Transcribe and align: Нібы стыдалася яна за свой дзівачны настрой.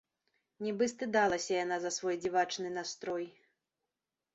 Нібы 0.67 0.87
стыдалася 0.93 1.53
яна 1.63 1.79
за 1.85 1.95
свой 2.01 2.21
дзівачны 2.25 2.77
настрой. 2.83 3.33